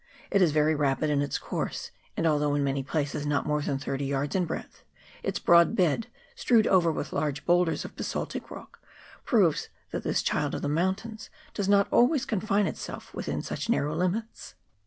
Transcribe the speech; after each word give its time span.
It 0.31 0.41
is 0.41 0.51
very 0.51 0.73
rapid 0.73 1.11
in 1.11 1.21
its 1.21 1.37
course, 1.37 1.91
and, 2.17 2.25
although 2.25 2.55
in 2.55 2.63
many 2.63 2.81
places 2.81 3.23
not 3.23 3.45
more 3.45 3.61
than 3.61 3.77
thirty 3.77 4.05
yards 4.05 4.35
in 4.35 4.45
breadth, 4.45 4.83
its 5.21 5.37
broad 5.37 5.75
bed, 5.75 6.07
strewed 6.35 6.65
over 6.65 6.91
with 6.91 7.13
large 7.13 7.45
boulders 7.45 7.85
of 7.85 7.95
basaltic 7.95 8.49
rock, 8.49 8.79
proves 9.25 9.69
that 9.91 10.01
this 10.01 10.23
child 10.23 10.55
of 10.55 10.63
the 10.63 10.67
mountains 10.67 11.29
does 11.53 11.69
not 11.69 11.87
always 11.91 12.25
confine 12.25 12.65
itself 12.65 13.13
within 13.13 13.43
such 13.43 13.69
narrow 13.69 13.93
limits. 13.93 14.55